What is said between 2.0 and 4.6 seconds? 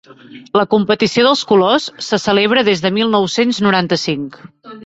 se celebra des de mil nou-cents noranta-cinc.